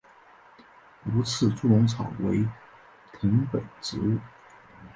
[1.05, 2.47] 无刺猪笼草为
[3.13, 4.17] 藤本植物。